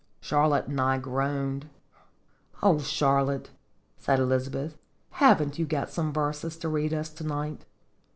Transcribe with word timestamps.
Charlotte 0.19 0.65
and 0.65 0.81
I 0.81 0.97
groaned. 0.97 1.69
"Oh, 2.63 2.79
Charlotte," 2.79 3.51
said 3.99 4.19
Elizabeth, 4.19 4.75
"haven't 5.11 5.59
you 5.59 5.67
got 5.67 5.91
some 5.91 6.11
verses 6.11 6.57
to 6.57 6.69
read 6.69 6.89
to 6.89 7.01
us 7.01 7.09
to 7.09 7.23
night?" 7.23 7.65